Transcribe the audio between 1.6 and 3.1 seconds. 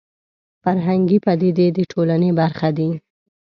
د ټولنې برخه دي